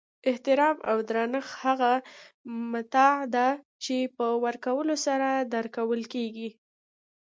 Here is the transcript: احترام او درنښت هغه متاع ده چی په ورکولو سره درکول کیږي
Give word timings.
احترام 0.29 0.77
او 0.89 0.97
درنښت 1.09 1.53
هغه 1.63 1.93
متاع 2.71 3.15
ده 3.35 3.47
چی 3.83 3.97
په 4.15 4.25
ورکولو 4.45 4.95
سره 5.05 5.29
درکول 5.53 6.01
کیږي 6.13 6.49